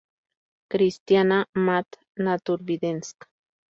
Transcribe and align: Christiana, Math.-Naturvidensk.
Christiana, 0.71 1.45
Math.-Naturvidensk. 1.53 3.17